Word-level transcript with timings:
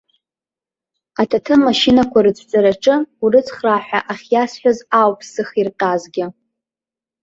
Аҭаҭын 1.21 1.59
машьынақәа 1.65 2.19
рыцәҵараҿы 2.23 2.95
урыцхраа 3.23 3.85
ҳәа 3.85 3.99
ахьиасҳәаз 4.11 4.79
ауп 5.01 5.19
сзыхирҟьазгьы. 5.27 6.25